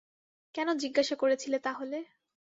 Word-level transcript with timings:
কেন 0.55 0.67
জিজ্ঞাসা 0.75 1.15
করেছিলে 1.15 1.57
তাহলে? 1.59 1.97